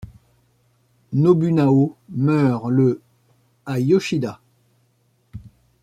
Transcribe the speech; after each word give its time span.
Nobunao 1.13 1.95
meurt 2.09 2.71
le 2.71 3.03
à 3.67 3.79
Yoshida. 3.79 4.41